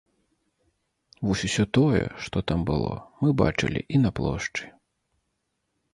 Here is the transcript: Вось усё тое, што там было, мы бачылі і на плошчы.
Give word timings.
Вось 1.27 1.43
усё 1.49 1.63
тое, 1.79 2.01
што 2.27 2.37
там 2.53 2.59
было, 2.71 2.91
мы 3.21 3.29
бачылі 3.45 3.79
і 3.95 4.03
на 4.07 4.17
плошчы. 4.21 4.63